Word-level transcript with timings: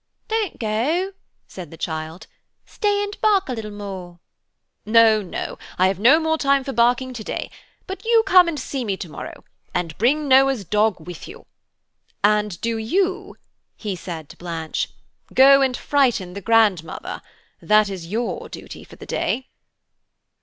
"Don't 0.29 0.57
go," 0.57 1.11
said 1.47 1.69
the 1.69 1.77
child, 1.77 2.25
"stay 2.65 3.03
and 3.03 3.15
bark 3.21 3.47
a 3.49 3.53
little 3.53 3.69
more." 3.69 4.19
"No, 4.83 5.21
no, 5.21 5.59
I 5.77 5.89
have 5.89 5.99
no 5.99 6.35
time 6.37 6.63
for 6.63 6.71
more 6.71 6.75
barking 6.75 7.13
to 7.13 7.23
day; 7.23 7.51
but 7.85 8.03
you 8.03 8.23
come 8.25 8.47
and 8.47 8.59
see 8.59 8.83
me 8.83 8.97
to 8.97 9.07
morrow 9.07 9.43
and 9.75 9.95
bring 9.99 10.27
Noah's 10.27 10.65
dog 10.65 11.05
with 11.05 11.27
you; 11.27 11.45
and 12.23 12.59
do 12.61 12.79
you," 12.79 13.37
he 13.75 13.95
said 13.95 14.27
to 14.29 14.37
Blanche, 14.37 14.89
"go 15.35 15.61
and 15.61 15.77
frighten 15.77 16.33
the 16.33 16.41
grandmother. 16.41 17.21
That 17.61 17.87
is 17.87 18.07
your 18.07 18.49
duty 18.49 18.83
for 18.83 18.95
the 18.95 19.05
day." 19.05 19.49